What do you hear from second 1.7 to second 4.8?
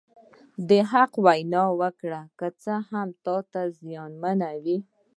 وکړه که څه هم تا زیانمنوي.